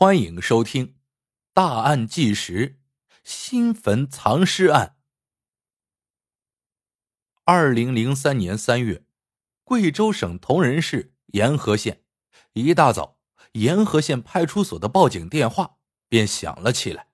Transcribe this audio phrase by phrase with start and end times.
[0.00, 0.86] 欢迎收听
[1.52, 2.78] 《大案纪实：
[3.24, 4.94] 新坟藏尸案》。
[7.42, 9.04] 二零零三年三月，
[9.64, 12.04] 贵州省铜仁市沿河县
[12.52, 13.18] 一大早，
[13.54, 15.78] 沿河县派出所的报警电话
[16.08, 17.08] 便响了起来。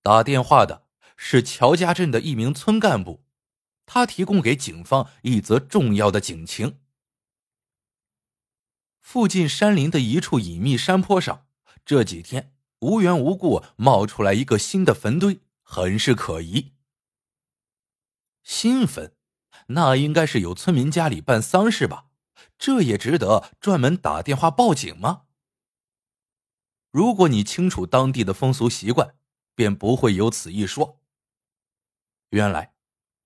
[0.00, 0.86] 打电话的
[1.18, 3.26] 是乔家镇的一名村干部，
[3.84, 6.78] 他提供给警方一则重要的警情。
[8.98, 11.44] 附近山林的一处隐秘山坡上，
[11.84, 16.72] 这几天无缘无故冒出来一个新的坟堆，很是可疑。
[18.42, 19.14] 新坟，
[19.68, 22.06] 那应该是有村民家里办丧事吧？
[22.58, 25.26] 这也值得专门打电话报警吗？
[26.90, 29.16] 如果你清楚当地的风俗习惯，
[29.54, 31.00] 便不会有此一说。
[32.30, 32.74] 原来，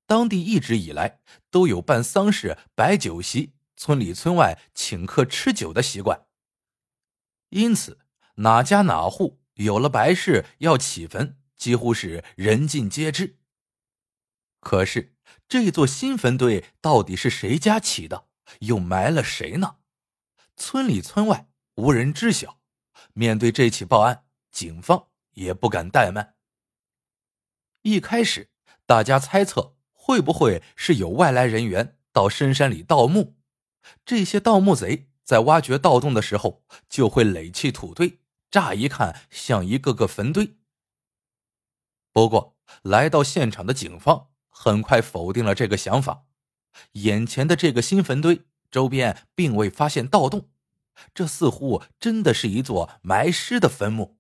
[0.07, 3.55] 当地一直以来都有办丧事摆酒席。
[3.79, 6.27] 村里村外请客吃酒的习惯，
[7.51, 7.99] 因此
[8.37, 13.39] 哪家哪户有了白事要起坟，几乎是人尽皆知。
[14.61, 15.15] 可是
[15.49, 18.27] 这座新坟堆到底是谁家起的，
[18.61, 19.77] 又埋了谁呢？
[20.57, 22.61] 村里村外无人知晓。
[23.13, 26.35] 面对这起报案，警方也不敢怠慢。
[27.83, 28.51] 一开始，
[28.85, 33.37] 大家猜测会不会是有外来人员到深山里盗墓。
[34.05, 40.57] 这些盗墓贼在挖掘盗洞的时候，就会垒起土堆，乍一看像一个个坟堆。
[42.13, 46.25] 不过，来到现场的警方很快否定了这个想法。
[46.93, 50.51] 眼前的这个新坟堆周边并未发现盗洞，
[51.15, 54.19] 这似乎真的是一座埋尸的坟墓。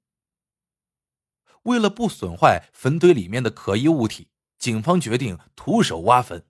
[1.62, 6.46] 为了不损坏坟堆里面的可疑物体，警方决定徒手挖坟。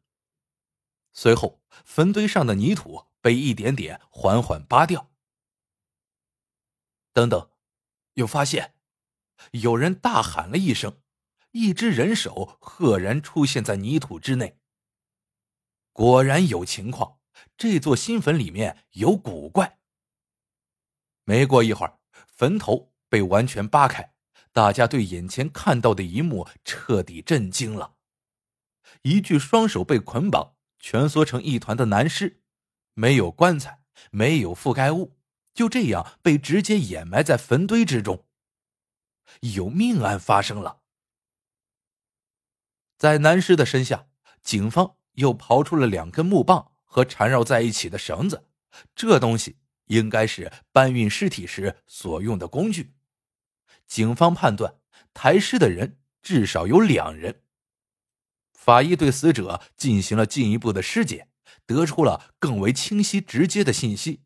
[1.13, 5.11] 随后，坟堆上的泥土被一点点缓缓扒掉。
[7.13, 7.51] 等等，
[8.17, 8.75] 有发现！
[9.53, 11.01] 有人大喊了一声，
[11.53, 14.59] 一只人手赫然出现在泥土之内。
[15.93, 17.19] 果然有情况，
[17.57, 19.79] 这座新坟里面有古怪。
[21.25, 24.15] 没过一会儿，坟头被完全扒开，
[24.53, 27.97] 大家对眼前看到的一幕彻底震惊了：
[29.03, 30.55] 一具双手被捆绑。
[30.79, 32.43] 蜷缩成一团的男尸，
[32.95, 33.83] 没有棺材，
[34.13, 35.16] 没有覆盖物，
[35.57, 38.27] 就这样被直接掩埋在坟堆之中。
[39.41, 40.83] 有命案发生了。
[42.99, 44.07] 在男尸的身下，
[44.43, 48.45] 警方又刨出了两根木棒和缠绕在一起的绳子，
[48.95, 49.57] 这东西
[49.87, 52.93] 应该是搬运尸体时所用的工具。
[53.87, 54.77] 警方判断，
[55.15, 57.43] 抬尸的人至少有两人。
[58.53, 61.29] 法医对死者进行了进一步的尸检，
[61.65, 64.23] 得出了更为清晰直接的信息，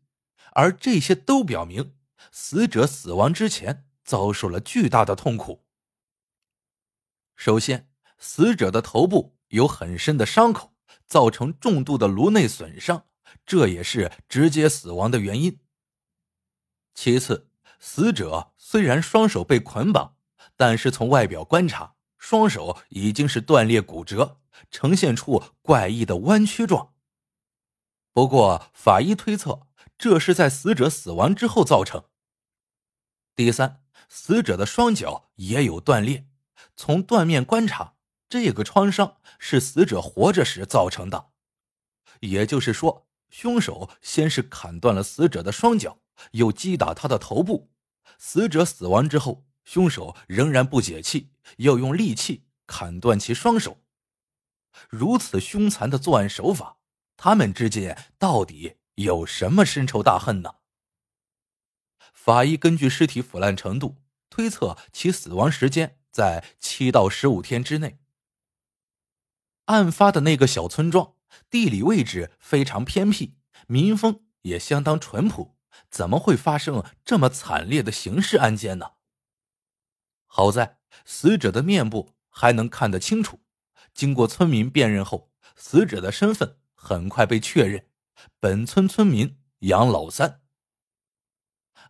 [0.51, 1.95] 而这些都表明
[2.31, 5.65] 死者死亡之前遭受了巨大的痛苦。
[7.35, 10.73] 首先，死者的头部有很深的伤口，
[11.05, 13.05] 造成重度的颅内损伤，
[13.45, 15.59] 这也是直接死亡的原因。
[16.93, 20.17] 其次，死者虽然双手被捆绑，
[20.55, 21.95] 但是从外表观察。
[22.17, 24.39] 双手已经是断裂骨折，
[24.69, 26.93] 呈现出怪异的弯曲状。
[28.13, 29.67] 不过，法医推测
[30.01, 32.05] 这是在死者死亡之后造成。
[33.35, 36.25] 第三，死者的双脚也有断裂，
[36.75, 37.93] 从断面观察，
[38.27, 41.29] 这个创伤是死者活着时造成的。
[42.21, 45.99] 也就是说，凶手先是砍断了死者的双脚，
[46.31, 47.69] 又击打他的头部，
[48.17, 49.45] 死者死亡之后。
[49.63, 53.77] 凶手仍然不解气，要用利器砍断其双手。
[54.89, 56.79] 如此凶残的作案手法，
[57.15, 60.55] 他们之间到底有什么深仇大恨呢？
[62.13, 63.97] 法医根据尸体腐烂程度
[64.29, 67.99] 推测，其死亡时间在七到十五天之内。
[69.65, 71.15] 案发的那个小村庄
[71.49, 75.55] 地理位置非常偏僻，民风也相当淳朴，
[75.89, 78.93] 怎么会发生这么惨烈的刑事案件呢？
[80.27, 83.39] 好在死者的面部还能看得清楚，
[83.93, 87.87] 经过村民辨认后，死者的身份很快被确认，
[88.39, 90.41] 本村村民杨老三。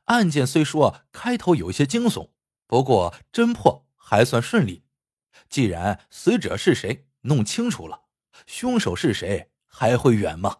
[0.05, 2.31] 案件虽说开头有些惊悚，
[2.67, 4.85] 不过侦破还算顺利。
[5.49, 8.03] 既然死者是谁弄清楚了，
[8.45, 10.59] 凶手是谁还会远吗？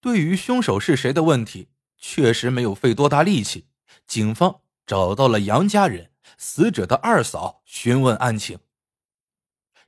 [0.00, 3.68] 对于凶手是谁的问题，确实没有费多大力气，
[4.06, 4.62] 警方。
[4.86, 8.60] 找到了杨家人，死者的二嫂询问案情。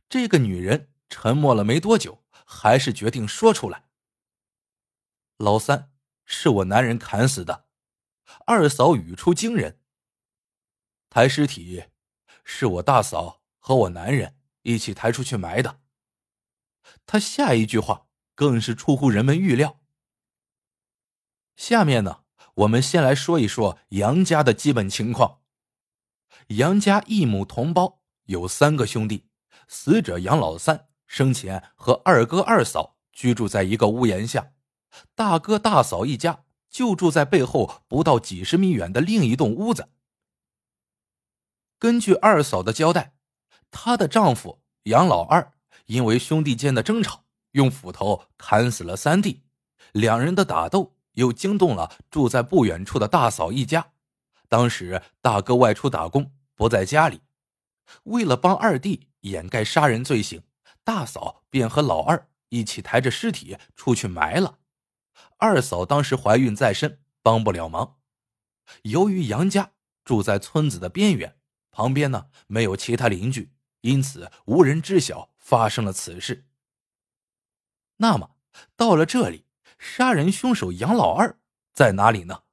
[0.09, 3.85] 这个女人沉默了没多久，还是决定说出来。
[5.37, 5.93] 老三
[6.25, 7.67] 是我男人砍死的，
[8.47, 9.83] 二嫂语出惊人
[11.11, 11.85] ：“抬尸体
[12.43, 15.83] 是我大嫂和我男人一起抬出去埋的。”
[17.05, 19.83] 他下一句话更是出乎人们预料。
[21.55, 22.25] 下面呢，
[22.55, 25.43] 我们先来说一说杨家的基本情况。
[26.49, 29.29] 杨家一母同胞有三个兄弟，
[29.69, 34.53] 死者杨老三生前和二哥二嫂居住在一个屋檐下，
[35.17, 39.89] 大哥大嫂一家就住在背后不到几十米远的另一栋屋子。
[41.81, 43.15] 根据二嫂的交代，
[43.73, 45.53] 她的丈夫杨老二
[45.87, 49.43] 因为兄弟间的争吵，用斧头砍死了三弟，
[49.91, 53.93] 两人的打斗又惊动了住在不远处的大嫂一家。
[54.49, 56.31] 当时大哥外出打工。
[56.59, 57.21] 不在家里，
[58.03, 60.43] 为了帮二弟掩盖杀人罪行，
[60.89, 64.59] 大嫂便和老二一起抬着尸体出去埋了。
[65.37, 67.99] 二嫂当时怀孕在身，帮不了忙。
[68.85, 71.37] 由于杨家住在村子的边缘，
[71.71, 73.53] 旁边呢没有其他邻居，
[73.83, 76.47] 因此无人知晓发生了此事。
[77.99, 78.37] 那么
[78.75, 79.45] 到了这里，
[79.79, 81.39] 杀人凶手杨老二
[81.75, 82.45] 在哪里呢？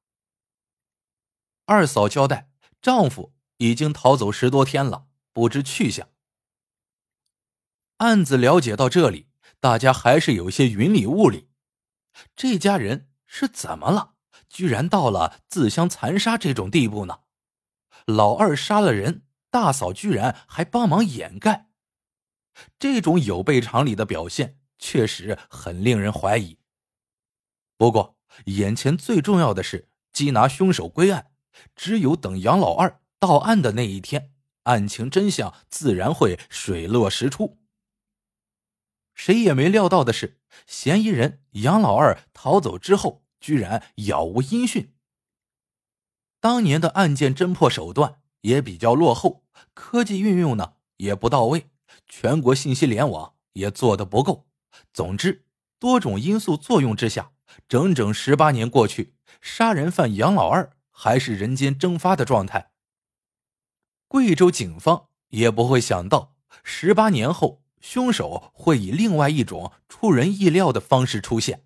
[1.64, 2.50] 二嫂交代，
[2.82, 3.34] 丈夫。
[3.60, 6.10] 已经逃走十多天了，不知去向。
[7.98, 9.28] 案子了解到这里，
[9.60, 11.50] 大家还是有些云里雾里。
[12.36, 14.16] 这家人是怎么了？
[14.50, 17.20] 居然到了自相残杀这种地步呢？
[18.06, 21.70] 老二杀了人，大嫂居然还帮忙掩盖，
[22.78, 26.58] 这种有悖常理的表现确实很令人怀疑。
[27.78, 31.32] 不过，眼前最重要的是缉拿凶手归案，
[31.76, 33.00] 只有等杨老二。
[33.18, 34.34] 到案的那一天，
[34.64, 37.58] 案情真相自然会水落石出。
[39.16, 44.94] 谁也没料到的是，嫌疑人杨老二逃走之后，居然杳无音讯。
[46.40, 51.72] 当年的案件侦破手段也比较落后，科技运用呢也不到位，
[52.08, 54.46] 全国信息联网也做的不够。
[54.94, 55.46] 总之，
[55.80, 57.32] 多种因素作用之下，
[57.68, 62.72] 整整十八年过去，杀人犯杨老二还是人间蒸发的状态。
[64.08, 71.65] 贵州警方也不会想到，十八年后，凶手会以另外一种出人意料的方式出现。